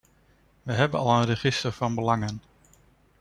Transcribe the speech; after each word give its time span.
We 0.63 0.73
hebben 0.73 0.99
al 0.99 1.15
een 1.21 1.25
register 1.25 1.71
van 1.71 1.95
belangen. 1.95 2.41